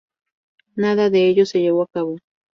Nada 0.75 1.11
de 1.11 1.27
ello 1.27 1.45
se 1.45 1.61
llevó 1.61 1.83
a 1.83 1.87
cabo. 1.93 2.17